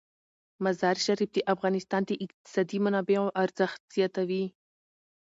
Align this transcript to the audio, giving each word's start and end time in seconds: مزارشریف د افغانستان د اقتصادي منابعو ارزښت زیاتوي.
مزارشریف 0.63 1.29
د 1.33 1.37
افغانستان 1.53 2.01
د 2.05 2.11
اقتصادي 2.25 2.77
منابعو 2.85 3.35
ارزښت 3.43 3.79
زیاتوي. 3.95 4.45